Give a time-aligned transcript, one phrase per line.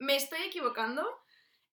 [0.00, 1.04] ¿Me estoy equivocando?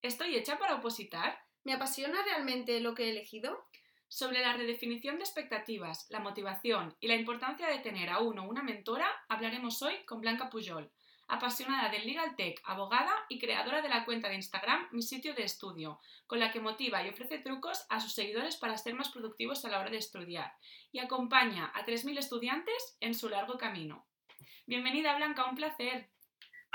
[0.02, 1.38] ¿Estoy hecha para opositar?
[1.64, 3.68] ¿Me apasiona realmente lo que he elegido?
[4.08, 8.64] Sobre la redefinición de expectativas, la motivación y la importancia de tener a uno una
[8.64, 10.92] mentora, hablaremos hoy con Blanca Pujol,
[11.28, 15.44] apasionada del Legal Tech, abogada y creadora de la cuenta de Instagram Mi Sitio de
[15.44, 19.64] Estudio, con la que motiva y ofrece trucos a sus seguidores para ser más productivos
[19.66, 20.52] a la hora de estudiar
[20.92, 24.08] y acompaña a 3.000 estudiantes en su largo camino.
[24.66, 26.15] Bienvenida Blanca, un placer.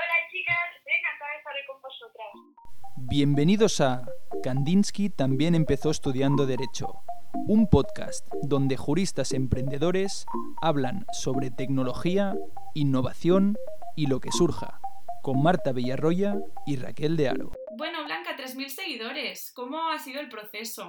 [0.00, 2.28] Hola chicas, estoy encantada de estar hoy con vosotras.
[2.96, 4.06] Bienvenidos a
[4.42, 7.02] Kandinsky también empezó estudiando Derecho,
[7.46, 10.24] un podcast donde juristas emprendedores
[10.62, 12.32] hablan sobre tecnología,
[12.74, 13.58] innovación
[13.94, 14.80] y lo que surja,
[15.22, 17.50] con Marta Villarroya y Raquel de Aro.
[17.76, 19.52] Bueno, Blanca, 3.000 seguidores.
[19.54, 20.84] ¿Cómo ha sido el proceso?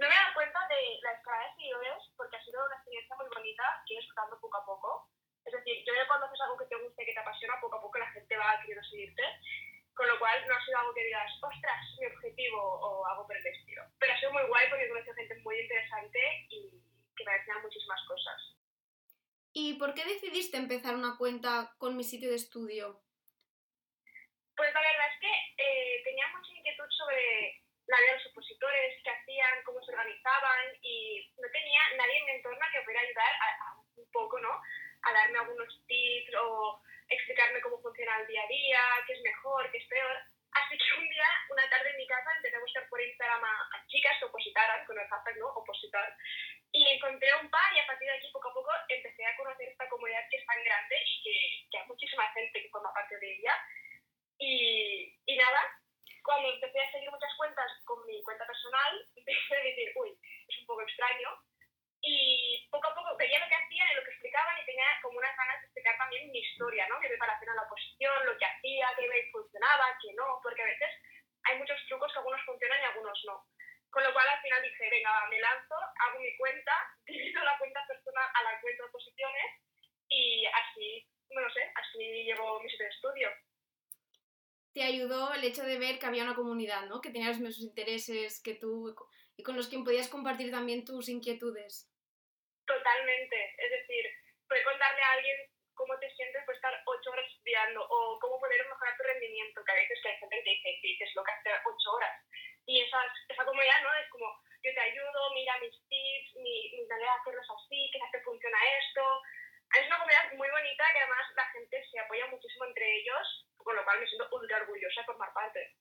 [0.00, 3.14] No me he dado cuenta de la escala de seguidores porque ha sido una experiencia
[3.14, 5.10] muy bonita que he disfrutando poco a poco.
[5.48, 7.76] Es decir, yo creo que cuando haces algo que te guste, que te apasiona, poco
[7.76, 9.22] a poco la gente va queriendo seguirte.
[9.96, 13.34] Con lo cual no ha sido algo que digas, ostras, mi objetivo o algo por
[13.34, 13.82] el estilo.
[13.98, 16.70] Pero ha sido muy guay porque he conocido gente muy interesante y
[17.16, 18.38] que me enseñado muchísimas cosas.
[19.54, 23.00] ¿Y por qué decidiste empezar una cuenta con mi sitio de estudio?
[24.54, 25.32] Pues la verdad es que
[25.64, 30.76] eh, tenía mucha inquietud sobre la vida de los opositores, qué hacían, cómo se organizaban
[30.82, 34.60] y no tenía nadie en mi entorno que pudiera ayudar a, a un poco, ¿no?
[35.08, 39.70] A darme algunos tips o explicarme cómo funciona el día a día, qué es mejor,
[39.70, 40.16] qué es peor.
[40.52, 43.86] Así que un día, una tarde en mi casa, empecé a buscar por Instagram a,
[43.86, 45.48] chicas que opositaran, con el hashtag, ¿no?
[45.48, 46.16] Opositar.
[46.72, 49.68] Y encontré un par y a partir de aquí, poco a poco, empecé a conocer
[49.68, 53.18] esta comunidad que es tan grande y que, que hay muchísima gente que forma parte
[53.18, 53.54] de ella.
[54.38, 55.60] Y, y nada,
[56.22, 60.58] cuando empecé a seguir muchas cuentas con mi cuenta personal, empecé a decir, uy, es
[60.58, 61.28] un poco extraño.
[62.00, 65.18] Y poco a poco veía lo que hacían y lo que explicaban y tenía como
[65.18, 67.00] unas ganas de explicar también mi historia, ¿no?
[67.00, 70.66] Mi preparación a la oposición, lo que hacía, qué me funcionaba, qué no, porque a
[70.66, 70.90] veces
[71.44, 73.44] hay muchos trucos que algunos funcionan y algunos no.
[73.90, 76.72] Con lo cual al final dije, venga, va, me lanzo, hago mi cuenta,
[77.06, 79.50] divido la cuenta personal a la cuenta de oposiciones
[80.08, 83.28] y así, no lo sé, así llevo mi sitio de estudio.
[84.74, 87.00] Te ayudó el hecho de ver que había una comunidad, ¿no?
[87.00, 88.94] Que tenía los mismos intereses que tú
[89.36, 91.87] y con los que podías compartir también tus inquietudes.
[92.68, 93.54] Totalmente.
[93.56, 94.04] Es decir,
[94.46, 95.36] puede contarle a alguien
[95.72, 99.72] cómo te sientes por estar ocho horas estudiando o cómo poder mejorar tu rendimiento, que
[99.72, 102.14] a veces que hay gente que te dice, que dices lo que hace ocho horas.
[102.66, 103.94] Y esa, esa comunidad, ¿no?
[103.94, 104.26] Es como,
[104.62, 108.58] yo te ayudo, mira mis tips, mi, mi manera de hacerlos así, que te funciona
[108.84, 109.02] esto.
[109.80, 113.76] Es una comunidad muy bonita que además la gente se apoya muchísimo entre ellos, con
[113.76, 115.76] lo cual me siento ultra orgullosa de formar parte.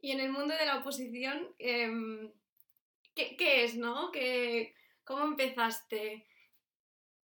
[0.00, 1.90] Y en el mundo de la oposición, eh,
[3.14, 4.10] ¿qué, ¿qué, es, no?
[4.10, 4.75] ¿Qué,
[5.06, 6.26] ¿Cómo empezaste?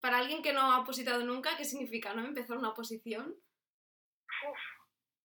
[0.02, 2.28] Para alguien que no ha opositado nunca, ¿qué significa, no?
[2.28, 3.34] Empezar una oposición.
[4.44, 4.60] Uf,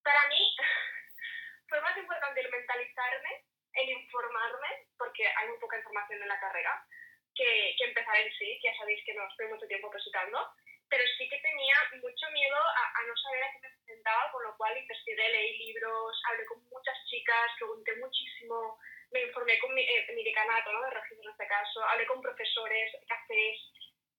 [0.01, 0.39] para mí
[1.67, 3.43] fue más importante el mentalizarme,
[3.73, 6.87] el informarme, porque hay muy poca información en la carrera,
[7.35, 10.39] que, que empezar en sí, que ya sabéis que no estoy mucho tiempo opositando,
[10.87, 14.43] pero sí que tenía mucho miedo a, a no saber a qué me presentaba, con
[14.43, 18.79] lo cual investigué, leí libros, hablé con muchas chicas, pregunté muchísimo,
[19.15, 20.81] me informé con mi, eh, mi decanato, ¿no?
[20.83, 23.57] de registro en este caso, hablé con profesores, cafés,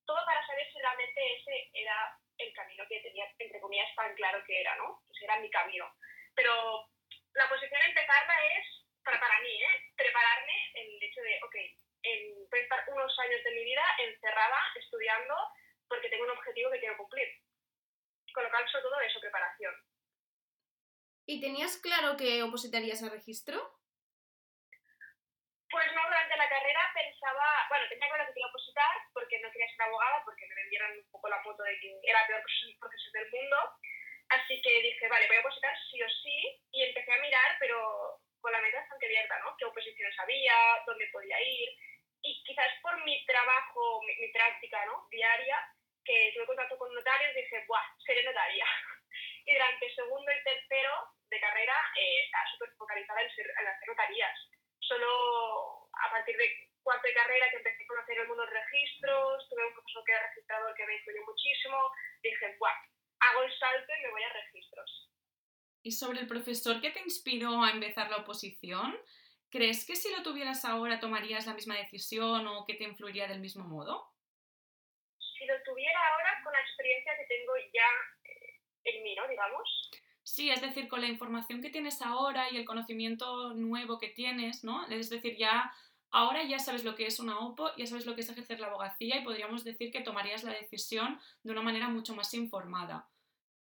[0.06, 4.42] todo para saber si realmente ese era el camino que tenía, entre comillas, tan claro
[4.46, 5.02] que era, ¿no?
[5.10, 5.92] Ese era mi camino.
[6.34, 6.88] Pero
[7.34, 8.64] la posición de empezarla es,
[9.04, 9.92] para, para mí, ¿eh?
[9.96, 11.54] prepararme en el hecho de, ok,
[12.02, 15.36] en, voy a estar unos años de mi vida encerrada, estudiando,
[15.88, 17.28] porque tengo un objetivo que quiero cumplir.
[18.32, 19.74] Con lo cual, sobre todo eso, preparación.
[21.26, 23.76] ¿Y tenías claro que opositarías al registro?
[25.70, 28.94] Pues no, durante la carrera pensaba, bueno, tenía claro que quería opositar
[29.56, 32.26] no quería ser abogada, porque me vendieron un poco la foto de que era el
[32.26, 32.42] peor
[32.78, 33.56] profesor del mundo.
[34.28, 38.20] Así que dije, vale, voy a opositar sí o sí, y empecé a mirar, pero
[38.40, 39.56] con la mente bastante abierta, ¿no?
[39.56, 40.54] ¿Qué oposiciones había?
[40.84, 41.70] ¿Dónde podía ir?
[42.22, 45.06] Y quizás por mi trabajo, mi, mi práctica, ¿no?
[45.10, 45.56] Diaria,
[46.04, 47.86] que tuve contacto con notarios, dije, ¡buah!
[48.04, 48.66] Seré notaria.
[49.46, 50.92] y durante segundo y tercero
[51.30, 54.38] de carrera eh, estaba súper focalizada en, ser, en hacer notarías
[54.80, 59.74] solo a partir de cuarto de carrera que empecé a conocer de registros, tuve un
[59.74, 61.76] profesor que era registrador que me influyó muchísimo,
[62.22, 62.78] dije, ¡buah!
[63.18, 65.10] Hago el salto y me voy a registros.
[65.82, 68.96] ¿Y sobre el profesor que te inspiró a empezar la oposición?
[69.50, 73.40] ¿Crees que si lo tuvieras ahora tomarías la misma decisión o que te influiría del
[73.40, 74.12] mismo modo?
[75.18, 77.88] Si lo tuviera ahora con la experiencia que tengo ya
[78.24, 79.26] eh, en mí, ¿no?
[79.26, 79.90] Digamos.
[80.22, 84.62] Sí, es decir, con la información que tienes ahora y el conocimiento nuevo que tienes,
[84.62, 84.86] ¿no?
[84.88, 85.72] Es decir, ya
[86.16, 88.68] ahora ya sabes lo que es una OPO, ya sabes lo que es ejercer la
[88.68, 93.08] abogacía y podríamos decir que tomarías la decisión de una manera mucho más informada.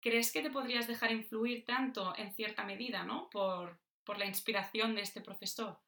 [0.02, 3.30] ¿crees que te podrías dejar influir tanto en cierta medida, ¿no?
[3.30, 5.78] Por, por la inspiración de este profesor.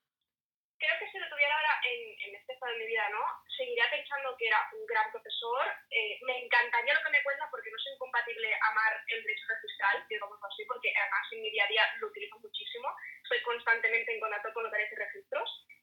[0.78, 3.22] Creo que si lo tuviera ahora en, en este estado de mi vida, ¿no?
[3.56, 5.66] Seguiría pensando que era un gran profesor.
[5.90, 10.06] Eh, me encantaría lo que me cuenta porque no es incompatible amar el derecho registral,
[10.08, 12.88] digamos así, porque además en mi día a día lo utilizo muchísimo.
[13.22, 15.74] Estoy constantemente en contacto con derechos y.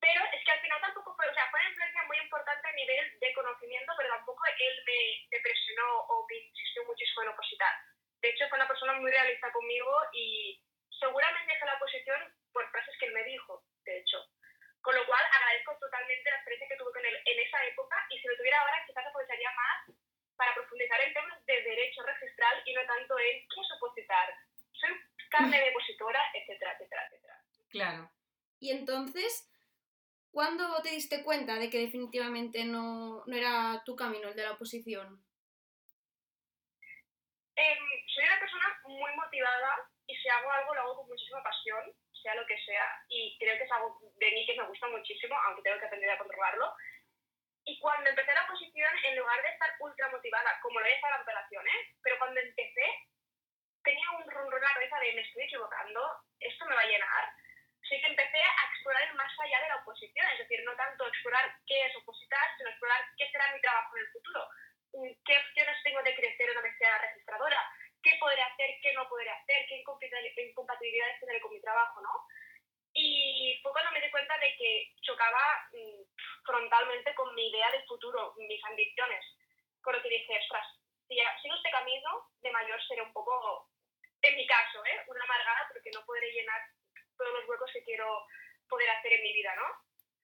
[0.00, 2.72] Pero es que al final tampoco fue, o sea, fue una influencia muy importante a
[2.72, 7.74] nivel de conocimiento, pero tampoco él me, me presionó o me insistió muchísimo en opositar.
[8.22, 10.58] De hecho, fue una persona muy realista conmigo y
[10.98, 12.20] seguramente dejé la posición
[12.52, 14.24] por frases que él me dijo, de hecho.
[14.80, 18.18] Con lo cual agradezco totalmente la experiencia que tuve con él en esa época y
[18.18, 19.96] si lo tuviera ahora quizás aprovecharía más
[20.36, 24.34] para profundizar en temas de derecho registral y no tanto en qué es opositar,
[24.72, 24.90] soy
[25.30, 27.42] carne depositora, etcétera, etcétera, etcétera.
[27.68, 28.10] Claro.
[28.60, 29.50] Y entonces,
[30.30, 34.52] ¿cuándo te diste cuenta de que definitivamente no, no era tu camino el de la
[34.52, 35.22] oposición?
[37.58, 41.92] Em, soy una persona muy motivada y si hago algo lo hago con muchísima pasión,
[42.22, 45.36] sea lo que sea, y creo que es algo de mí que me gusta muchísimo,
[45.44, 46.74] aunque tengo que aprender a controlarlo.
[47.64, 51.18] Y cuando empecé la oposición, en lugar de estar ultra motivada, como lo estado en
[51.18, 51.92] la operación, ¿eh?
[52.02, 52.86] pero cuando empecé,
[53.84, 56.00] tenía un ronron en la cabeza de me estoy equivocando,
[56.40, 57.24] esto me va a llenar.
[57.84, 61.06] Así que empecé a explorar el más allá de la oposición, es decir, no tanto
[61.06, 64.48] explorar qué es opositar, sino explorar qué será mi trabajo en el futuro,
[65.24, 67.60] qué opciones tengo de crecer una vez sea registradora,
[68.02, 69.84] qué podré hacer, qué no podré hacer, qué
[70.48, 72.26] incompatibilidades tendré con mi trabajo, ¿no?
[73.48, 75.40] Y fue cuando me di cuenta de que chocaba
[75.72, 76.04] mmm,
[76.44, 79.24] frontalmente con mi idea de futuro, mis ambiciones,
[79.80, 80.66] con lo que dije, ostras,
[81.08, 83.70] si sigo este camino, de mayor seré un poco,
[84.20, 85.00] en mi caso, ¿eh?
[85.06, 86.60] una amargada porque no podré llenar
[87.16, 88.26] todos los huecos que quiero
[88.68, 89.64] poder hacer en mi vida, ¿no?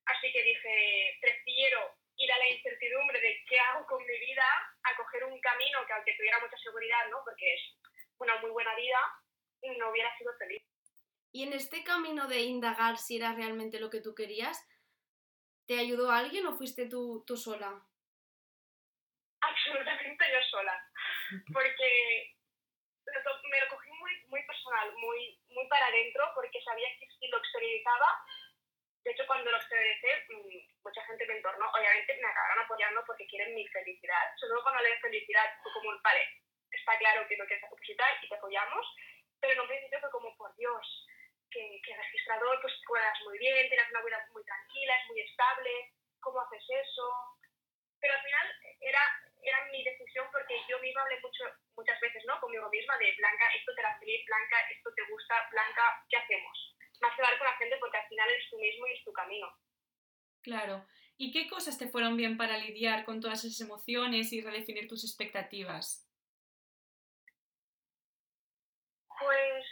[0.04, 4.44] Así que dije, prefiero ir a la incertidumbre de qué hago con mi vida
[4.82, 7.24] a coger un camino que aunque tuviera mucha seguridad, ¿no?
[7.24, 7.60] Porque es
[8.18, 9.00] una muy buena vida,
[9.78, 10.62] no hubiera sido feliz.
[11.34, 14.54] Y en este camino de indagar si era realmente lo que tú querías,
[15.66, 17.82] ¿te ayudó alguien o fuiste tú, tú sola?
[19.40, 20.80] Absolutamente yo sola,
[21.52, 22.36] porque
[23.50, 27.38] me lo cogí muy, muy personal, muy, muy para adentro, porque sabía que si lo
[27.38, 28.24] exteriorizaba
[29.04, 33.26] de hecho, cuando lo exterioricé, mm, mucha gente me entornó, obviamente me acabaron apoyando porque
[33.26, 34.32] quieren mi felicidad.
[34.40, 36.26] Sobre todo cuando le felicidad, fue como, vale,
[36.70, 38.86] está claro que no quieres opositar y te apoyamos,
[39.40, 41.06] pero en un principio fue como, por Dios,
[41.54, 45.70] que, que registrador, pues juegas muy bien, tienes una vida muy tranquila, es muy estable,
[46.20, 47.06] ¿cómo haces eso?
[48.00, 48.46] Pero al final
[48.80, 49.02] era,
[49.40, 51.44] era mi decisión porque yo misma hablé mucho,
[51.76, 52.40] muchas veces, ¿no?
[52.40, 56.74] Conmigo misma de, Blanca, esto te da feliz, Blanca, esto te gusta, Blanca, ¿qué hacemos?
[57.00, 59.12] más que hablar con la gente porque al final es tú mismo y es tu
[59.12, 59.46] camino.
[60.42, 60.86] Claro.
[61.16, 65.04] ¿Y qué cosas te fueron bien para lidiar con todas esas emociones y redefinir tus
[65.04, 66.08] expectativas?
[69.18, 69.64] Pues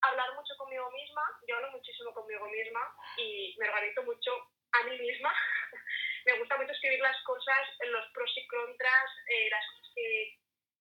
[0.00, 4.30] hablar mucho conmigo misma, yo hablo muchísimo conmigo misma y me organizo mucho
[4.72, 5.32] a mí misma.
[6.26, 10.38] me gusta mucho escribir las cosas, los pros y contras, eh, las cosas que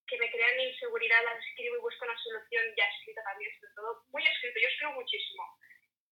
[0.07, 4.03] que me crean inseguridad, las escribo y busco una solución ya escrita también, sobre todo
[4.07, 5.44] muy escrito, yo escribo muchísimo.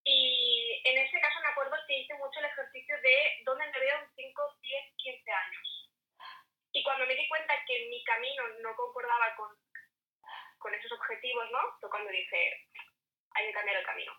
[0.03, 3.97] Y en ese caso me acuerdo que hice mucho el ejercicio de dónde me veo
[3.97, 5.89] en 5, 10, 15 años.
[6.73, 9.50] Y cuando me di cuenta que mi camino no concordaba con,
[10.59, 11.59] con esos objetivos, ¿no?
[11.79, 12.67] Fue cuando dije,
[13.36, 14.13] hay que cambiar el camino.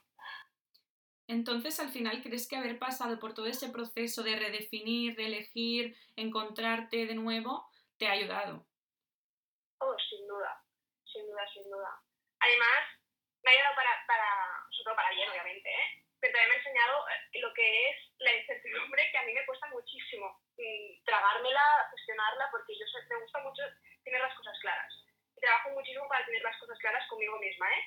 [1.28, 5.96] Entonces, al final, ¿crees que haber pasado por todo ese proceso de redefinir, de elegir,
[6.14, 7.68] encontrarte de nuevo,
[7.98, 8.64] te ha ayudado?
[9.78, 10.62] Oh, sin duda,
[11.04, 12.00] sin duda, sin duda.
[12.38, 12.78] Además,
[13.42, 14.28] me ha ayudado para, para
[14.70, 16.06] sobre todo para bien, obviamente, ¿eh?
[16.20, 19.44] pero también me ha enseñado eh, lo que es la incertidumbre, que a mí me
[19.46, 23.62] cuesta muchísimo mm, tragármela, gestionarla, porque yo me gusta mucho
[24.04, 24.92] tener las cosas claras.
[25.36, 27.82] Y trabajo muchísimo para tener las cosas claras conmigo misma, ¿eh?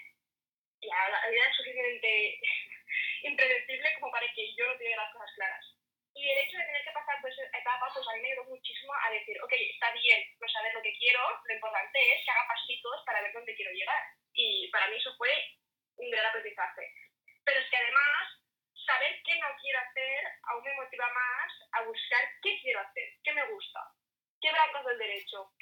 [0.81, 2.39] Y la vida es suficientemente
[3.23, 5.65] impredecible como para que yo no tenga las cosas claras.
[6.15, 8.45] Y el hecho de tener que pasar por esa etapa, pues a mí me ayudó
[8.45, 12.31] muchísimo a decir, ok, está bien no saber lo que quiero, lo importante es que
[12.31, 14.03] haga pasitos para ver dónde quiero llegar.
[14.33, 15.31] Y para mí eso fue
[15.97, 16.91] un gran aprendizaje.
[17.45, 18.39] Pero es que además,
[18.85, 23.33] saber qué no quiero hacer aún me motiva más a buscar qué quiero hacer, qué
[23.33, 23.79] me gusta,
[24.41, 25.53] qué blancos del derecho.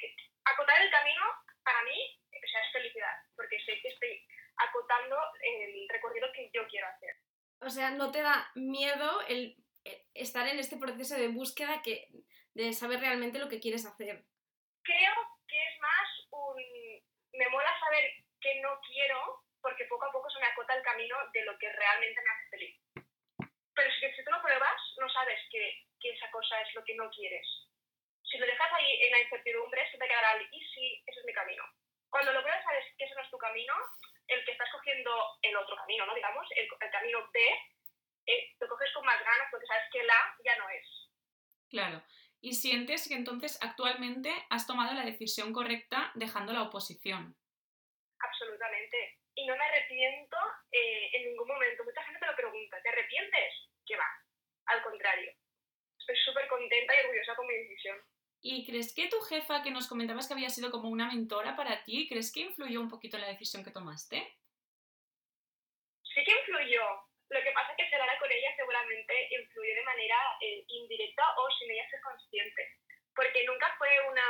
[0.44, 1.22] Acotar el camino,
[1.62, 6.66] para mí, o sea, es felicidad, porque sé que estoy acotando el recorrido que yo
[6.68, 7.14] quiero hacer.
[7.60, 9.54] O sea, ¿no te da miedo el
[10.14, 12.08] estar en este proceso de búsqueda que,
[12.54, 14.24] de saber realmente lo que quieres hacer?
[14.82, 15.14] Creo
[15.46, 16.56] que es más un...
[17.36, 18.08] Me mola saber
[18.40, 21.70] que no quiero porque poco a poco se me acota el camino de lo que
[21.70, 22.76] realmente me hace feliz.
[23.76, 27.10] Pero si, si tú lo pruebas, no sabes que, esa cosa es lo que no
[27.10, 27.46] quieres.
[28.24, 31.26] Si lo dejas ahí en la incertidumbre, se te quedará el y si, eso es
[31.26, 31.62] mi camino.
[32.08, 33.74] Cuando lo pruebas sabes que ese no es tu camino,
[34.28, 35.12] el que estás cogiendo
[35.42, 36.14] el otro camino, ¿no?
[36.14, 37.40] Digamos, el, el camino B,
[38.28, 40.86] eh, lo coges con más ganas porque sabes que el A ya no es.
[41.70, 42.02] Claro.
[42.40, 47.34] Y sientes que entonces actualmente has tomado la decisión correcta dejando la oposición.
[48.20, 49.18] Absolutamente.
[49.34, 50.36] Y no me arrepiento
[50.70, 51.84] eh, en ningún momento.
[51.84, 53.52] Mucha gente me lo pregunta, ¿te arrepientes?
[53.86, 54.08] Que va.
[54.66, 55.32] Al contrario.
[55.98, 57.98] Estoy súper contenta y orgullosa con mi decisión.
[58.40, 61.82] ¿Y crees que tu jefa, que nos comentabas que había sido como una mentora para
[61.84, 64.38] ti, crees que influyó un poquito en la decisión que tomaste?
[66.02, 67.07] Sí que influyó.
[67.30, 71.50] Lo que pasa es que hablar con ella seguramente influyó de manera eh, indirecta o
[71.58, 72.76] sin ella ser consciente.
[73.14, 74.24] Porque nunca fue una,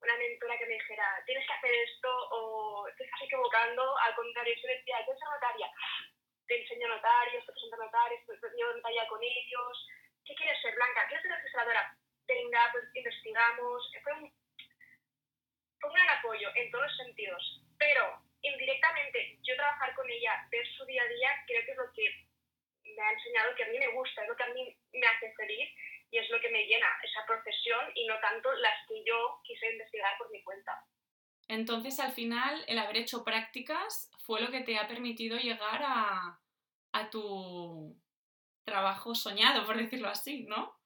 [0.00, 3.96] una mentora que me dijera, tienes que hacer esto o te estás equivocando.
[3.98, 5.70] Al contrario, yo decía, yo soy notaria.
[6.46, 9.86] Te enseño notarios, te presento notarios, te enseño notaria con ellos.
[10.24, 11.06] ¿Qué quieres ser, Blanca?
[11.06, 11.96] ¿Quieres ser registradora?
[12.26, 13.92] Venga, pues investigamos.
[14.02, 14.32] Fue un,
[15.80, 17.62] fue un gran apoyo en todos los sentidos.
[17.78, 21.92] Pero indirectamente yo trabajar con ella, ver su día a día, creo que es lo
[21.92, 22.28] que
[22.84, 25.32] me ha enseñado que a mí me gusta, es lo que a mí me hace
[25.34, 25.70] feliz
[26.10, 29.70] y es lo que me llena, esa profesión y no tanto las que yo quise
[29.72, 30.84] investigar por mi cuenta.
[31.48, 36.38] Entonces, al final, el haber hecho prácticas fue lo que te ha permitido llegar a,
[36.92, 37.96] a tu
[38.64, 40.76] trabajo soñado, por decirlo así, ¿no?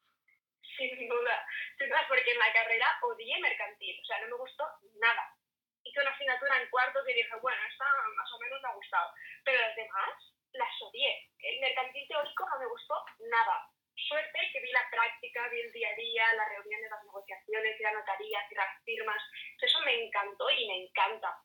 [0.76, 1.46] Sin duda,
[1.78, 4.64] sin duda, porque en la carrera odié mercantil, o sea, no me gustó
[5.00, 5.36] nada
[5.84, 7.84] hice una asignatura en cuarto que dije, bueno, esta
[8.16, 9.12] más o menos me ha gustado,
[9.44, 10.12] pero las demás
[10.52, 11.28] las odié.
[11.38, 12.94] El mercantil teórico no me gustó
[13.30, 13.68] nada.
[13.94, 17.82] Suerte que vi la práctica, vi el día a día, las reuniones, las negociaciones, y
[17.82, 19.22] la notaría, y las firmas.
[19.60, 21.36] Eso me encantó y me encanta.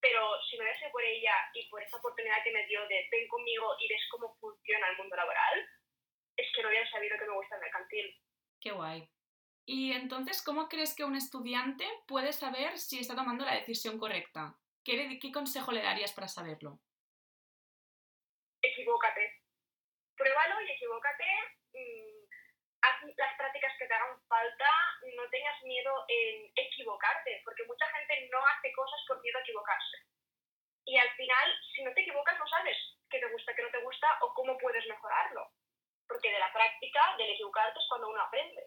[0.00, 3.28] Pero si no hubiese por ella y por esa oportunidad que me dio de ven
[3.28, 5.68] conmigo y ves cómo funciona el mundo laboral,
[6.36, 8.16] es que no hubiera sabido que me gusta el mercantil.
[8.60, 9.08] Qué guay.
[9.68, 14.56] Y entonces, ¿cómo crees que un estudiante puede saber si está tomando la decisión correcta?
[14.82, 16.80] ¿Qué, consejo le darías para saberlo?
[18.62, 19.44] Equivócate.
[20.16, 21.28] Pruébalo y equivócate.
[21.76, 22.24] Mm,
[22.80, 24.70] haz las prácticas que te hagan falta.
[25.14, 29.98] No tengas miedo en equivocarte, porque mucha gente no hace cosas por miedo a equivocarse.
[30.86, 31.46] Y al final,
[31.76, 32.78] si no te equivocas, no sabes
[33.10, 35.52] qué te gusta, qué no te gusta o cómo puedes mejorarlo.
[36.08, 38.64] Porque de la práctica, del equivocarte es cuando uno aprende.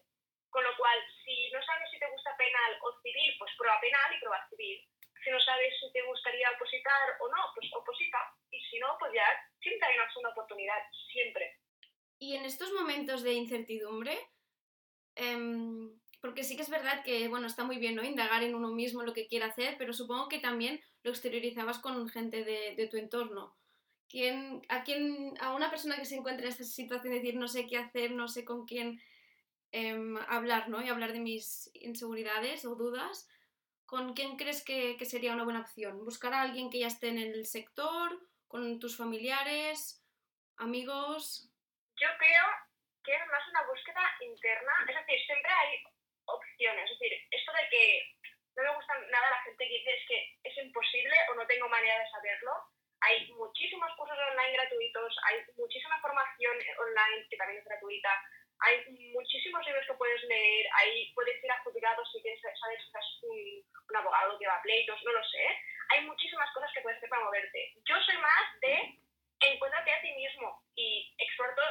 [0.51, 4.00] Con lo cual, si no sabes si te gusta penal o civil, pues prueba penal
[4.15, 4.79] y prueba civil.
[5.23, 8.17] Si no sabes si te gustaría opositar o no, pues oposita.
[8.51, 9.25] Y si no, pues ya
[9.61, 10.79] siempre hay una segunda oportunidad,
[11.11, 11.59] siempre.
[12.17, 14.17] Y en estos momentos de incertidumbre,
[15.15, 18.03] em, porque sí que es verdad que, bueno, está muy bien, ¿no?
[18.03, 22.09] Indagar en uno mismo lo que quiere hacer, pero supongo que también lo exteriorizabas con
[22.09, 23.55] gente de, de tu entorno.
[24.07, 27.65] ¿Quién, a, quién, a una persona que se encuentra en esta situación, decir, no sé
[27.67, 29.01] qué hacer, no sé con quién
[29.73, 30.81] Em, hablar, ¿no?
[30.81, 33.29] Y hablar de mis inseguridades o dudas.
[33.91, 36.05] ¿Con quién crees que, que, sería una buena opción?
[36.07, 38.07] ¿Buscar a alguien que ya esté en el sector?
[38.47, 39.99] ¿Con tus familiares?
[40.55, 41.51] ¿Amigos?
[41.99, 42.45] Yo creo
[43.03, 44.71] que es más una búsqueda interna.
[44.87, 45.83] Es decir, siempre hay
[46.23, 46.89] opciones.
[46.89, 48.15] Es decir, esto de que
[48.55, 51.67] no me gusta nada la gente que dice es que es imposible o no tengo
[51.67, 52.71] manera de saberlo.
[53.01, 58.23] Hay muchísimos cursos online gratuitos, hay muchísima formación online que también es gratuita
[58.61, 62.85] hay muchísimos libros que puedes leer, ahí puedes ir a juzgados si quieres saber si
[62.85, 63.39] estás un,
[63.89, 65.45] un abogado que va a pleitos, no lo sé.
[65.89, 67.73] Hay muchísimas cosas que puedes hacer para moverte.
[67.85, 68.99] Yo soy más de
[69.41, 71.61] encuéntrate a ti mismo y exhorto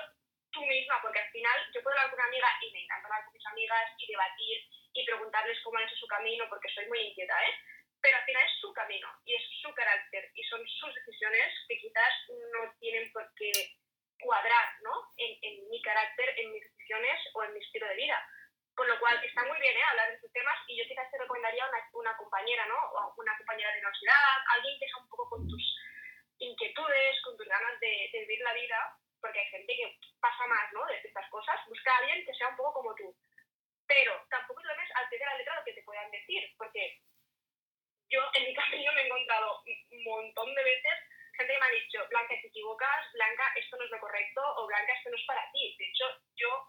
[0.51, 3.25] tú misma, porque al final yo puedo hablar con una amiga y me encanta hablar
[3.25, 6.99] con mis amigas y debatir y preguntarles cómo han hecho su camino, porque soy muy
[6.99, 7.55] inquieta, ¿eh?
[8.03, 11.79] Pero al final es su camino y es su carácter y son sus decisiones que
[11.79, 13.53] quizás no tienen por qué
[14.21, 15.13] cuadrar ¿no?
[15.17, 16.65] en, en mi carácter, en mis
[17.35, 18.19] o en mi estilo de vida.
[18.75, 19.83] Con lo cual, está muy bien ¿eh?
[19.91, 22.77] hablar de estos temas y yo quizás te recomendaría una, una compañera, ¿no?
[22.77, 24.15] O una compañera de universidad,
[24.57, 25.63] alguien que sea un poco con tus
[26.39, 30.73] inquietudes, con tus ganas de, de vivir la vida, porque hay gente que pasa más,
[30.73, 30.87] ¿no?
[30.87, 31.61] De estas cosas.
[31.69, 33.15] Busca a alguien que sea un poco como tú.
[33.87, 36.99] Pero tampoco tomes al pie de la letra lo que te puedan decir, porque
[38.09, 40.99] yo en mi camino me he encontrado un montón de veces
[41.41, 44.67] gente que me ha dicho, Blanca, te equivocas, Blanca, esto no es lo correcto, o
[44.67, 45.75] Blanca, esto no es para ti.
[45.79, 46.05] De hecho,
[46.37, 46.69] yo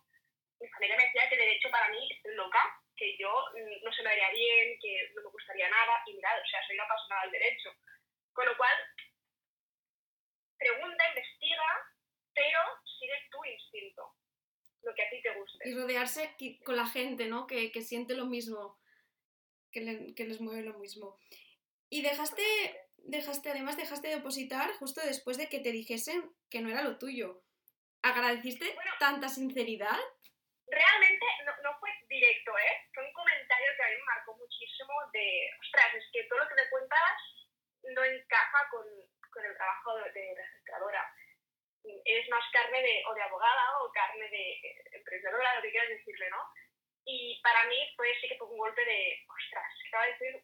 [0.61, 2.61] mi familia me decía que derecho para mí estoy loca,
[2.95, 6.39] que yo mm, no se me haría bien, que no me gustaría nada, y mirad,
[6.39, 7.69] o sea, soy una apasionada del derecho.
[8.33, 8.77] Con lo cual,
[10.57, 11.69] pregunta, investiga,
[12.33, 12.59] pero
[12.99, 14.15] sigue tu instinto,
[14.83, 15.69] lo que a ti te guste.
[15.69, 17.47] Y rodearse con la gente, ¿no?
[17.47, 18.79] Que, que siente lo mismo,
[19.71, 21.19] que, le, que, les mueve lo mismo.
[21.89, 22.43] Y dejaste,
[22.97, 26.99] dejaste, además dejaste de opositar justo después de que te dijesen que no era lo
[26.99, 27.43] tuyo.
[28.03, 29.99] ¿Agradeciste tanta sinceridad?
[30.71, 32.87] Realmente no, no, fue directo, ¿eh?
[32.93, 36.47] Fue un comentario que a mí me marcó muchísimo de, ostras, es que todo lo
[36.47, 37.17] que me cuentas
[37.83, 38.85] no encaja con,
[39.31, 41.13] con el trabajo de, de registradora.
[42.05, 45.89] Eres más carne de, o de abogada o carne de eh, emprendedora, lo que quieras
[45.89, 46.41] decirle, ¿no?
[47.05, 50.43] Y para mí fue sí que fue un golpe de, ostras, acaba de decir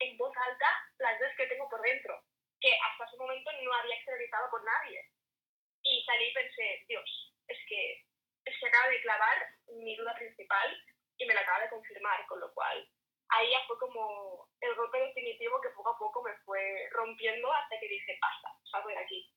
[0.00, 2.20] en voz alta las dos que tengo por dentro,
[2.60, 5.08] que hasta ese momento no había exteriorizado con nadie.
[5.82, 8.04] Y salí y pensé, Dios, es que,
[8.44, 9.36] que acaba de clavar
[9.76, 10.68] mi duda principal
[11.18, 12.88] y me la acaba de confirmar, con lo cual
[13.28, 17.78] ahí ya fue como el golpe definitivo que poco a poco me fue rompiendo hasta
[17.80, 19.30] que dije, basta, salgo de aquí.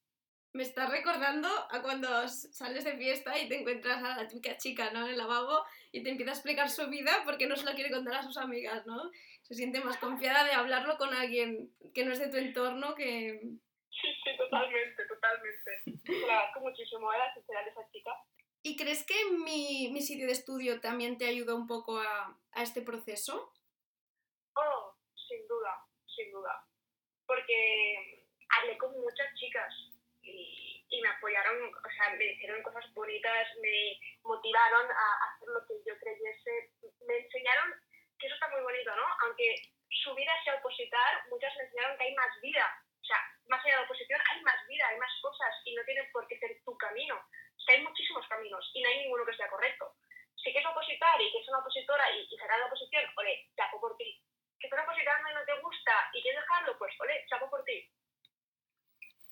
[0.54, 4.92] Me estás recordando a cuando sales de fiesta y te encuentras a la típica chica,
[4.92, 5.06] ¿no?
[5.06, 7.92] En el lavabo y te empieza a explicar su vida porque no se la quiere
[7.92, 9.12] contar a sus amigas, ¿no?
[9.44, 13.40] Se siente más confiada de hablarlo con alguien que no es de tu entorno que...
[13.90, 15.82] Sí, sí, totalmente, totalmente.
[16.06, 18.12] Se lo agradezco muchísimo la sinceridad de esa chica.
[18.68, 22.62] ¿Y crees que mi, mi sitio de estudio también te ayuda un poco a, a
[22.62, 23.54] este proceso?
[24.58, 26.68] Oh, sin duda, sin duda.
[27.26, 29.72] Porque hablé con muchas chicas
[30.22, 35.66] y, y me apoyaron, o sea, me hicieron cosas bonitas, me motivaron a hacer lo
[35.66, 36.74] que yo creyese,
[37.08, 37.72] me enseñaron
[38.20, 39.08] que eso está muy bonito, ¿no?
[39.24, 39.56] Aunque
[40.04, 42.68] su vida sea opositar, muchas me enseñaron que hay más vida.
[43.00, 45.86] O sea, más allá de la oposición hay más vida, hay más cosas y no
[45.86, 47.16] tiene por qué ser tu camino.
[47.68, 49.92] Sea, hay muchísimos caminos y no hay ninguno que sea correcto.
[50.36, 53.82] Si quieres opositar y que es una opositora y, y sacar la oposición, ole, chapo
[53.82, 54.24] por ti.
[54.58, 57.92] Que eres opositando y no te gusta y quieres dejarlo, pues ole, chapo por ti.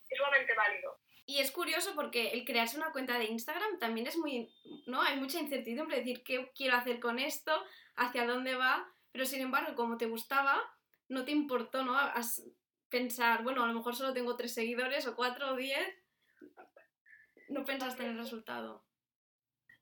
[0.09, 0.99] Es sumamente válido.
[1.25, 4.53] Y es curioso porque el crearse una cuenta de Instagram también es muy,
[4.85, 5.01] ¿no?
[5.01, 7.63] Hay mucha incertidumbre, decir qué quiero hacer con esto,
[7.95, 10.61] hacia dónde va, pero sin embargo, como te gustaba,
[11.07, 11.97] no te importó, ¿no?
[12.89, 16.04] Pensar, bueno, a lo mejor solo tengo tres seguidores o cuatro o diez,
[17.49, 18.83] no pensaste en el resultado.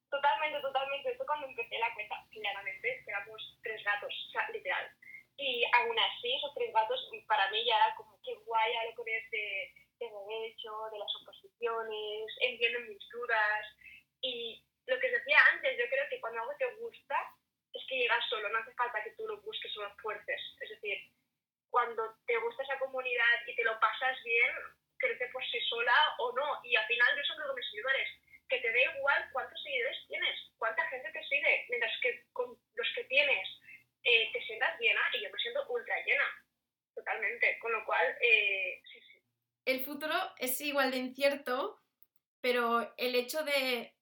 [0.09, 1.11] Totalmente, totalmente.
[1.11, 4.91] Esto cuando empecé la cuenta, claramente, éramos tres gatos, o sea, literal.
[5.37, 9.07] Y aún así, esos tres gatos, para mí ya era como que guay hablo con
[9.07, 13.65] este de derecho, de las oposiciones, entienden mis dudas.
[14.21, 17.15] Y lo que os decía antes, yo creo que cuando algo te gusta,
[17.73, 20.41] es que llegas solo, no hace falta que tú lo busques o lo fuerces.
[20.61, 20.97] Es decir,
[21.69, 24.51] cuando te gusta esa comunidad y te lo pasas bien,
[25.03, 26.59] crece por sí sola o no.
[26.63, 28.07] Y al final yo eso digo mis seguidores,
[28.49, 32.87] que te da igual cuántos seguidores tienes, cuánta gente te sigue, mientras que con los
[32.95, 33.47] que tienes
[34.03, 36.27] eh, te sientas llena y yo me siento ultra llena,
[36.95, 37.59] totalmente.
[37.59, 39.21] Con lo cual, eh, sí, sí.
[39.65, 41.79] El futuro es igual de incierto,
[42.41, 43.93] pero el hecho de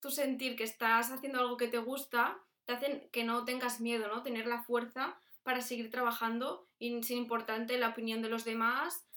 [0.00, 4.08] tú sentir que estás haciendo algo que te gusta, te hacen que no tengas miedo,
[4.08, 4.22] ¿no?
[4.22, 9.08] Tener la fuerza para seguir trabajando y sin importarte la opinión de los demás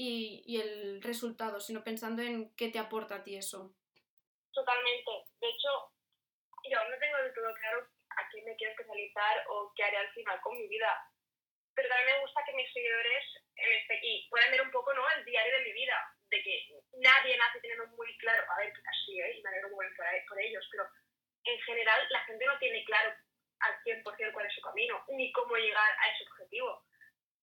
[0.00, 3.76] y, y el resultado, sino pensando en qué te aporta a ti eso.
[4.50, 5.10] Totalmente.
[5.36, 5.92] De hecho,
[6.64, 7.86] yo no tengo del todo claro
[8.16, 10.88] a qué me quiero especializar o qué haré al final con mi vida.
[11.74, 13.24] Pero también me gusta que mis seguidores
[13.56, 15.04] en este, y puedan ver un poco ¿no?
[15.18, 16.54] el diario de mi vida, de que
[16.96, 19.36] nadie nace teniendo muy claro, a ver, quizás sí, ¿eh?
[19.36, 20.88] y me alegro muy por, por ellos, pero
[21.44, 23.12] en general la gente no tiene claro
[23.60, 26.86] al 100% cuál es su camino, ni cómo llegar a ese objetivo.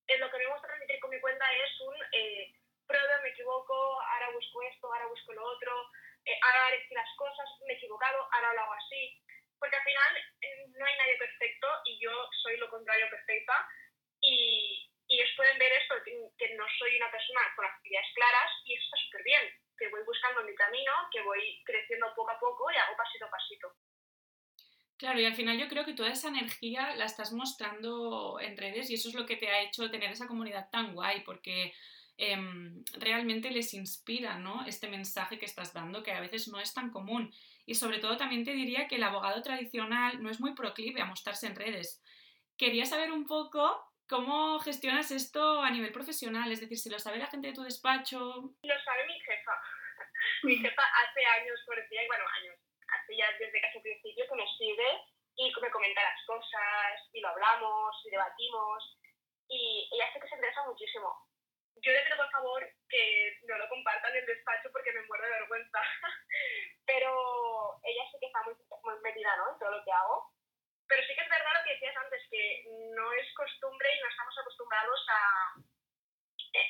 [0.08, 2.54] Eh, lo que me gusta transmitir con mi cuenta es un eh,
[2.88, 5.92] pruebo, me equivoco, ahora busco esto, ahora busco lo otro,
[6.26, 9.22] eh, ahora las cosas, me he equivocado, ahora lo hago así.
[9.60, 12.12] Porque al final eh, no hay nadie perfecto y yo
[12.44, 13.68] soy lo contrario perfecta.
[14.22, 18.76] Y, y ellos pueden ver esto, que- no soy una persona con ideas claras y
[18.76, 19.44] eso está súper bien.
[19.78, 23.30] Que voy buscando mi camino, que voy creciendo poco a poco y hago pasito a
[23.32, 23.77] pasito.
[24.98, 28.90] Claro, y al final yo creo que toda esa energía la estás mostrando en redes
[28.90, 31.74] y eso es lo que te ha hecho tener esa comunidad tan guay, porque
[32.18, 34.66] em, realmente les inspira ¿no?
[34.66, 37.32] este mensaje que estás dando, que a veces no es tan común.
[37.68, 41.06] Y sobre todo también te diría que el abogado tradicional no es muy proclive a
[41.06, 42.02] mostrarse en redes.
[42.58, 47.20] Quería saber un poco cómo gestionas esto a nivel profesional, es decir, si lo sabe
[47.20, 48.18] la gente de tu despacho.
[48.64, 49.52] Lo sabe mi jefa.
[50.44, 52.57] Mi jefa hace años, por decir, bueno, años,
[53.08, 54.90] hace ya desde casi el principio que me sigue
[55.36, 58.98] y me comenta las cosas y lo hablamos y debatimos
[59.48, 61.16] y ella sé que se interesa muchísimo.
[61.78, 65.24] Yo le pido por favor que no lo compartan en el despacho porque me muero
[65.24, 65.80] de vergüenza,
[66.86, 69.54] pero ella sí que está muy, muy metida ¿no?
[69.54, 70.34] en todo lo que hago.
[70.88, 72.64] Pero sí que es verdad lo que decías antes, que
[72.96, 75.54] no es costumbre y no estamos acostumbrados a,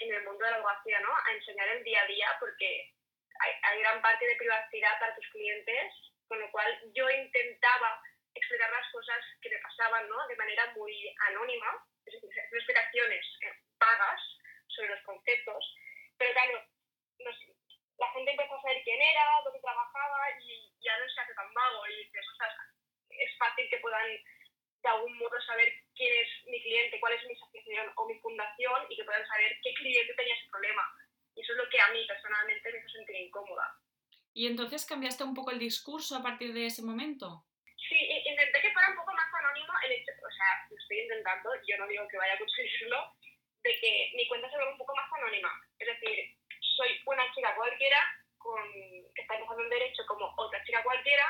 [0.02, 1.14] en el mundo de la abogacía, ¿no?
[1.16, 2.94] A enseñar el día a día porque
[3.40, 5.94] hay, hay gran parte de privacidad para tus clientes,
[6.28, 8.02] con lo cual yo intentaba
[8.34, 10.28] explicar las cosas que me pasaban ¿no?
[10.28, 14.22] de manera muy anónima, es decir, explicaciones eh, vagas
[14.68, 15.76] sobre los conceptos,
[16.18, 16.64] pero claro,
[17.20, 17.56] no sé,
[17.98, 21.54] la gente empezó a saber quién era, dónde trabajaba y ya no se hace tan
[21.54, 22.26] vago y dices,
[23.10, 24.06] es fácil que puedan
[24.84, 28.86] de algún modo saber quién es mi cliente, cuál es mi asociación o mi fundación
[28.90, 30.84] y que puedan saber qué cliente tenía ese problema.
[31.36, 33.76] Y eso es lo que a mí personalmente me hizo sentir incómoda.
[34.38, 37.42] ¿Y entonces cambiaste un poco el discurso a partir de ese momento?
[37.90, 41.50] Sí, i- intenté que fuera un poco más anónimo el hecho, o sea, estoy intentando,
[41.66, 43.18] yo no digo que vaya a conseguirlo,
[43.64, 45.50] de que mi cuenta se vea un poco más anónima.
[45.80, 46.38] Es decir,
[46.78, 47.98] soy una chica cualquiera
[48.38, 48.62] con,
[49.16, 51.26] que está empezando en derecho como otra chica cualquiera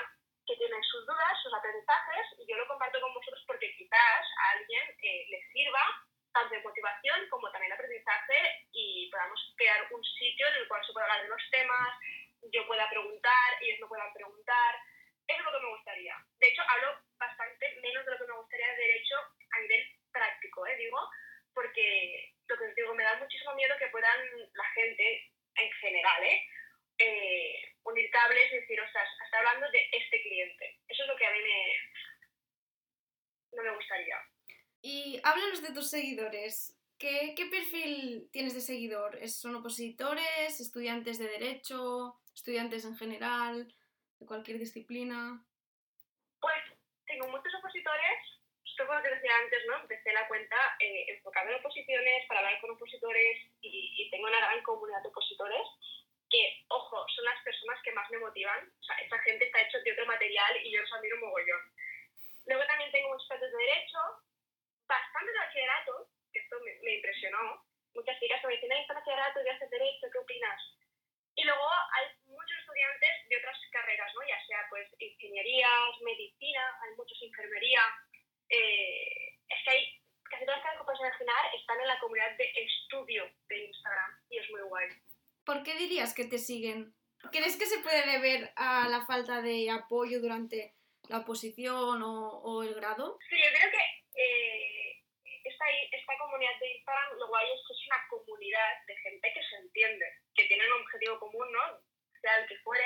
[0.45, 4.51] que tiene sus dudas, sus aprendizajes y yo lo comparto con vosotros porque quizás a
[4.59, 5.79] alguien eh, le sirva
[6.33, 10.85] tanto de motivación como también de aprendizaje y podamos crear un sitio en el cual
[10.85, 11.91] se pueda hablar de los temas,
[12.53, 14.75] yo pueda preguntar, ellos me puedan preguntar.
[15.27, 16.15] Eso es lo que me gustaría.
[16.39, 19.15] De hecho, hablo bastante menos de lo que me gustaría de derecho
[19.51, 20.77] a nivel práctico, ¿eh?
[20.77, 20.99] digo,
[21.53, 24.19] porque lo que os digo, me da muchísimo miedo que puedan
[24.53, 26.45] la gente en general, ¿eh?
[26.99, 30.79] eh, unir cables y decir, o sea, está hablando de este cliente.
[30.87, 31.75] Eso es lo que a mí me,
[33.53, 34.17] no me gustaría.
[34.81, 36.73] Y háblanos de seguidores.
[36.97, 39.15] ¿Qué, qué perfil tienes de seguidor?
[39.21, 43.67] ¿Es- ¿Son opositores, estudiantes de derecho, estudiantes en general,
[44.19, 45.43] de cualquier disciplina?
[46.41, 46.63] Pues
[47.05, 48.17] tengo muchos opositores,
[48.65, 49.77] esto como te decía antes, ¿no?
[49.81, 54.37] Empecé la cuenta eh, enfocada en oposiciones, para hablar con opositores y, y tengo una
[54.39, 55.67] gran comunidad de opositores
[56.29, 58.67] que, ojo, son las personas que más me motivan.
[58.79, 61.61] O sea, esta gente está hecho de otro material y yo los admiro un mogollón.
[62.47, 63.99] Luego también tengo muchos estudiantes de Derecho,
[64.87, 67.65] bastante de bachillerato, que esto me, me impresionó.
[67.93, 68.85] Muchas chicas que me dicen, "Ay,
[69.49, 70.61] haces Derecho, ¿qué opinas?
[71.35, 74.21] Y luego hay muchos estudiantes de otras carreras, ¿no?
[74.27, 77.81] Ya sea pues ingenierías, medicina, hay muchos enfermería.
[78.49, 82.37] Eh, es que hay casi todas las carreras que puedes imaginar están en la comunidad
[82.37, 84.89] de estudio de Instagram y es muy guay.
[85.45, 86.93] ¿Por qué dirías que te siguen?
[87.31, 90.75] ¿Crees que se puede deber a la falta de apoyo durante
[91.09, 93.17] la oposición o, o el grado?
[93.29, 95.03] Sí, yo creo que eh,
[95.43, 99.43] esta, esta comunidad de Instagram lo guay es que es una comunidad de gente que
[99.43, 100.05] se entiende,
[100.35, 101.81] que tiene un objetivo común, ¿no?
[102.21, 102.85] Sea el que fuere,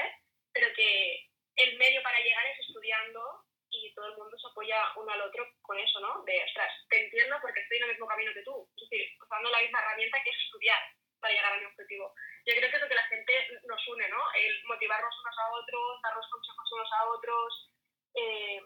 [0.53, 3.21] pero que el medio para llegar es estudiando
[3.69, 6.23] y todo el mundo se apoya uno al otro con eso, ¿no?
[6.23, 8.69] De, ostras, te entiendo porque estoy en el mismo camino que tú.
[8.77, 10.81] Es decir, usando la misma herramienta que es estudiar
[11.19, 12.13] para llegar a mi objetivo.
[12.45, 13.33] Yo creo que es lo que la gente
[13.65, 14.21] nos une, ¿no?
[14.33, 17.71] El motivarnos unos a otros, darnos consejos unos a otros.
[18.13, 18.61] Eh,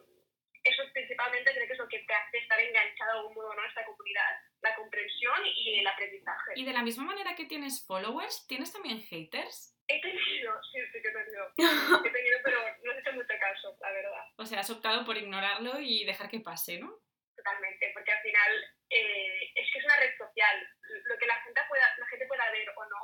[0.64, 3.64] eso principalmente creo que es lo que te hace estar enganchado a algún modo ¿no?
[3.66, 4.32] esta comunidad,
[4.62, 6.54] la comprensión y el aprendizaje.
[6.56, 9.75] Y de la misma manera que tienes followers, ¿tienes también haters?
[9.88, 11.52] He tenido, sí, sí que he tenido.
[12.06, 14.26] He tenido, pero no he hecho mucho caso, la verdad.
[14.38, 17.00] O sea, has optado por ignorarlo y dejar que pase, ¿no?
[17.36, 18.52] Totalmente, porque al final
[18.90, 20.70] eh, es que es una red social.
[21.06, 23.02] Lo que la gente pueda, la gente pueda ver o no,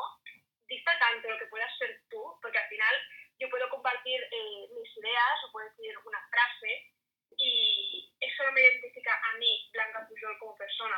[0.68, 2.96] dista tanto de lo que puedas ser tú, porque al final
[3.40, 6.94] yo puedo compartir eh, mis ideas o puedo decir una frase
[7.38, 10.98] y eso no me identifica a mí, Blanca Pujol, como persona.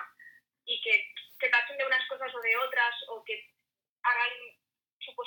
[0.66, 3.50] Y que, que tachen de unas cosas o de otras o que
[4.04, 4.32] hagan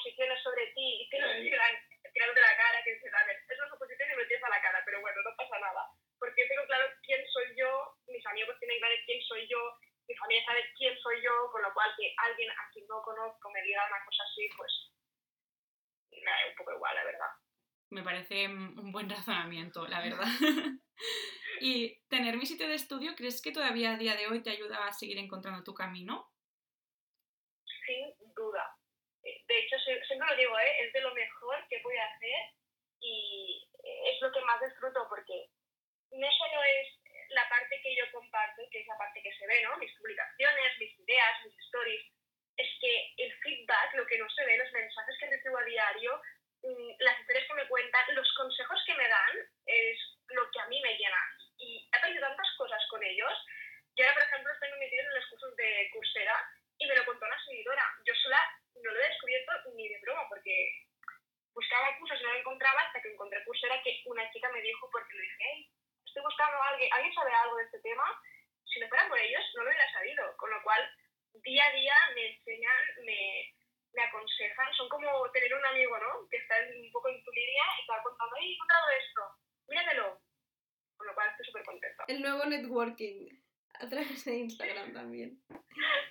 [0.06, 1.74] suposiciones sobre ti y te lo digan
[2.12, 4.48] tirando de la cara, que dices, a ver, es una suposición y me tiras a
[4.48, 5.82] la cara, pero bueno, no pasa nada.
[6.18, 9.58] Porque tengo claro quién soy yo, mis amigos tienen claro quién soy yo,
[10.08, 13.50] mi familia sabe quién soy yo, con lo cual que alguien a quien no conozco
[13.50, 14.72] me diga una cosa así, pues
[16.10, 17.32] me da un poco igual, la verdad.
[17.90, 20.26] Me parece un buen razonamiento, la verdad.
[21.60, 24.86] y tener mi sitio de estudio, ¿crees que todavía a día de hoy te ayuda
[24.86, 26.32] a seguir encontrando tu camino?
[27.86, 28.76] Sin duda.
[29.26, 30.84] Eh, De hecho, sie- siempre lo digo, ¿eh?
[30.84, 32.40] es de lo mejor que voy a hacer
[33.00, 33.66] y
[34.04, 35.48] es lo que más disfruto porque
[36.12, 36.88] no solo es
[37.30, 39.78] la parte que yo comparto, que es la parte que se ve, ¿no?
[39.78, 42.04] Mis publicaciones, mis ideas, mis stories.
[42.58, 46.20] Es que el feedback, lo que no se ve, los mensajes que recibo a diario,
[46.62, 50.66] mm, las historias que me cuentan, los consejos que me dan, es lo que a
[50.66, 51.22] mí me llena.
[51.56, 53.32] Y he aprendido tantas cosas con ellos.
[53.96, 56.36] Yo ahora, por ejemplo, estoy metida en los cursos de Coursera
[56.78, 57.84] y me lo contó una seguidora.
[58.04, 58.40] Yo sola
[58.84, 60.70] no lo he descubierto ni de broma porque
[61.54, 64.88] buscaba cursos y no lo encontraba hasta que encontré Coursera que una chica me dijo
[64.92, 65.70] porque le dije, hey,
[66.06, 68.04] estoy buscando a alguien, ¿alguien sabe algo de este tema?
[68.64, 70.36] Si no fuera por ellos, no lo hubiera sabido.
[70.36, 70.82] Con lo cual,
[71.42, 73.54] día a día me enseñan, me,
[73.94, 74.74] me aconsejan.
[74.74, 76.28] Son como tener un amigo, ¿no?
[76.30, 78.90] Que está en- un poco en tu línea y te va contando, hey, he encontrado
[78.90, 79.20] esto,
[79.68, 80.20] míratelo.
[80.98, 82.04] Con lo cual, estoy súper contenta.
[82.08, 82.44] El nuevo
[82.76, 83.28] networking
[83.80, 85.40] a través de Instagram también.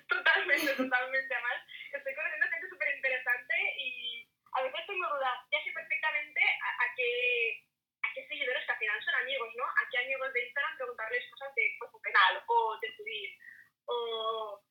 [0.09, 1.33] Totalmente, totalmente.
[1.33, 1.59] Además,
[1.93, 5.37] estoy conociendo gente súper interesante y a veces tengo dudas.
[5.51, 7.65] Ya sé perfectamente a, a qué,
[8.01, 9.65] a qué seguidores que al final son amigos, ¿no?
[9.65, 13.29] A qué amigos de Instagram preguntarles cosas de cuerpo penal o de civil
[13.85, 14.61] o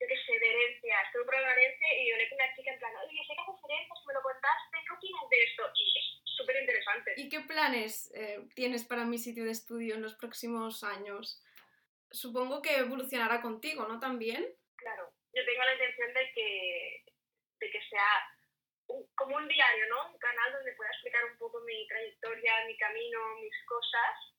[0.00, 1.12] yo qué sé, de herencias.
[1.12, 3.32] Tuve un programa de herencia y yo le con una chica en plan, oye, sé
[3.32, 5.62] que haces herencias, me lo contaste, ¿qué opinas de esto?
[5.72, 7.01] Y es súper interesante.
[7.16, 11.42] ¿Y qué planes eh, tienes para mi sitio de estudio en los próximos años?
[12.10, 13.98] Supongo que evolucionará contigo, ¿no?
[13.98, 14.46] También.
[14.76, 17.04] Claro, yo tengo la intención de que,
[17.60, 18.28] de que sea
[19.14, 20.12] como un diario, ¿no?
[20.12, 24.32] Un canal donde pueda explicar un poco mi trayectoria, mi camino, mis cosas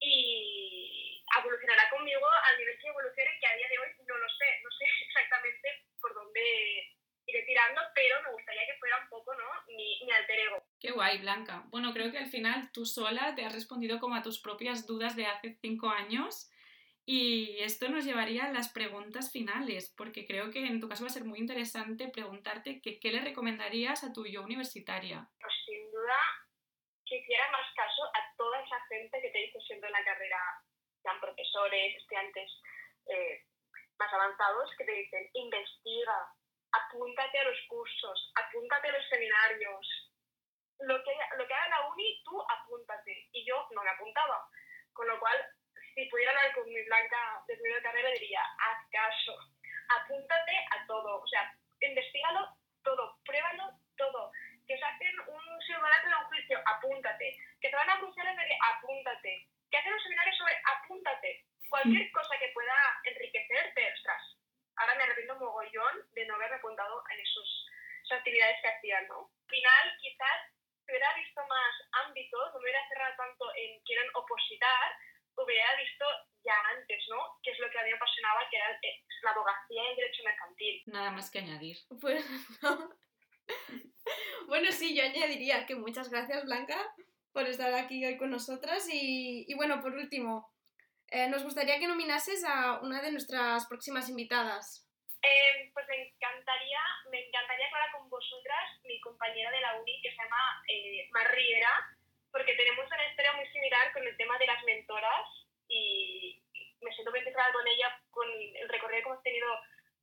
[0.00, 4.60] y evolucionará conmigo al nivel que evolucione, que a día de hoy no lo sé,
[4.62, 6.94] no sé exactamente por dónde
[7.26, 9.48] iré tirando, pero me gustaría que fuera un poco, ¿no?
[9.68, 10.67] Mi, mi alter ego.
[10.80, 11.64] Qué guay, Blanca.
[11.68, 15.16] Bueno, creo que al final tú sola te has respondido como a tus propias dudas
[15.16, 16.50] de hace cinco años.
[17.04, 21.06] Y esto nos llevaría a las preguntas finales, porque creo que en tu caso va
[21.08, 25.26] a ser muy interesante preguntarte qué le recomendarías a tu yo universitaria.
[25.40, 26.18] Pues sin duda
[27.08, 30.38] que hiciera más caso a toda esa gente que te dice siempre en la carrera,
[31.02, 32.50] sean profesores, estudiantes
[33.06, 33.44] eh,
[33.98, 36.28] más avanzados, que te dicen investiga,
[36.72, 40.07] apúntate a los cursos, apúntate a los seminarios.
[40.80, 43.28] Lo que, lo que haga la uni, tú apúntate.
[43.32, 44.46] Y yo no me apuntaba.
[44.92, 45.36] Con lo cual,
[45.94, 49.36] si pudiera hablar con mi blanca de primera carrera, diría, haz caso,
[49.88, 51.20] apúntate a todo.
[51.20, 54.30] O sea, investigalo todo, pruébalo todo.
[54.66, 57.36] Que se hacen un simulacro de un juicio, apúntate.
[57.60, 58.36] Que te van a Bruselas,
[58.74, 59.48] apúntate.
[59.70, 61.44] Que hacen un seminario sobre, apúntate.
[61.68, 64.22] Cualquier cosa que pueda enriquecerte, ostras,
[64.76, 67.66] ahora me arrepiento mogollón de no haberme apuntado en esos,
[68.04, 69.30] esas actividades que hacían, ¿no?
[69.44, 70.38] Al final, quizás
[70.88, 71.74] si hubiera visto más
[72.06, 74.96] ámbitos, no me hubiera cerrado tanto en quieren opositar,
[75.36, 76.04] hubiera visto
[76.42, 77.36] ya antes, ¿no?
[77.42, 79.96] Que es lo que a mí me apasionaba, que era eh, la abogacía y el
[79.96, 80.82] derecho mercantil.
[80.86, 81.76] Nada más que añadir.
[82.00, 82.24] Pues
[82.62, 82.88] no.
[84.48, 86.78] bueno, sí, yo añadiría que muchas gracias, Blanca,
[87.32, 88.88] por estar aquí hoy con nosotras.
[88.90, 90.50] Y, y bueno, por último,
[91.08, 94.87] eh, nos gustaría que nominases a una de nuestras próximas invitadas.
[95.22, 100.10] Eh, pues me encantaría, me encantaría hablar con vosotras, mi compañera de la uni que
[100.10, 101.08] se llama eh,
[102.30, 105.26] porque tenemos una historia muy similar con el tema de las mentoras
[105.66, 106.40] y
[106.80, 109.48] me siento muy identificada con ella, con el recorrido que hemos tenido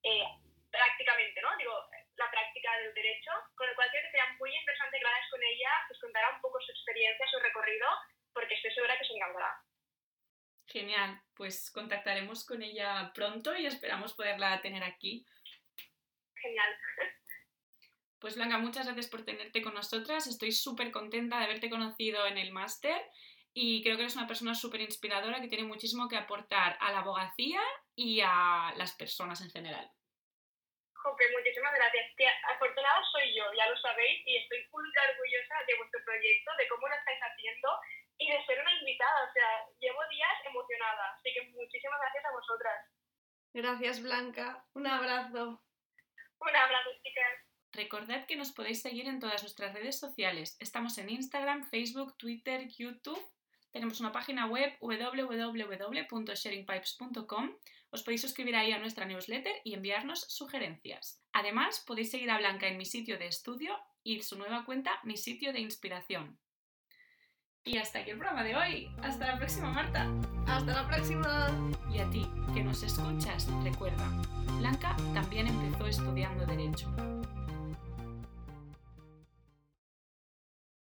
[0.04, 0.26] eh,
[0.70, 1.56] prácticamente, ¿no?
[1.58, 1.74] Digo,
[2.18, 5.72] la práctica del derecho, con lo cual creo que sería muy interesante que con ella,
[5.88, 7.88] que os contara un poco su experiencia, su recorrido,
[8.34, 9.56] porque estoy segura que se encantará.
[10.68, 15.26] Genial, pues contactaremos con ella pronto y esperamos poderla tener aquí.
[16.36, 16.78] Genial.
[18.20, 20.26] Pues Blanca, muchas gracias por tenerte con nosotras.
[20.28, 23.00] Estoy súper contenta de haberte conocido en el máster
[23.54, 27.00] y creo que eres una persona súper inspiradora que tiene muchísimo que aportar a la
[27.00, 27.62] abogacía
[27.96, 29.90] y a las personas en general.
[30.92, 32.16] Jope, muchísimas gracias.
[32.18, 36.68] Tía, afortunada soy yo, ya lo sabéis, y estoy ultra orgullosa de vuestro proyecto, de
[36.68, 37.70] cómo lo estáis haciendo
[38.18, 39.30] y de ser una invitada.
[39.30, 41.16] O sea, llevo días emocionada.
[41.18, 42.90] Así que muchísimas gracias a vosotras.
[43.54, 44.66] Gracias, Blanca.
[44.74, 45.62] Un abrazo.
[46.40, 47.42] Un abrazo, chicas.
[47.72, 50.58] Recordad que nos podéis seguir en todas nuestras redes sociales.
[50.60, 53.22] Estamos en Instagram, Facebook, Twitter, YouTube.
[53.72, 57.58] Tenemos una página web www.sharingpipes.com.
[57.90, 61.22] Os podéis suscribir ahí a nuestra newsletter y enviarnos sugerencias.
[61.34, 65.18] Además, podéis seguir a Blanca en mi sitio de estudio y su nueva cuenta, mi
[65.18, 66.40] sitio de inspiración.
[67.68, 68.92] Y hasta aquí el programa de hoy.
[69.02, 70.08] Hasta la próxima, Marta.
[70.46, 71.50] Hasta la próxima.
[71.92, 74.08] Y a ti, que nos escuchas, recuerda,
[74.60, 76.88] Blanca también empezó estudiando Derecho.